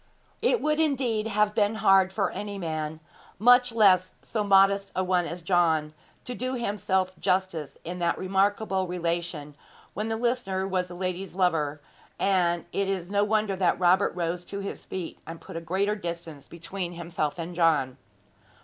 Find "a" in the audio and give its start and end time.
4.95-5.03, 15.55-15.61